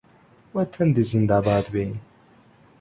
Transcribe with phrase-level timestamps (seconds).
[0.55, 1.87] وطن دې زنده باد وي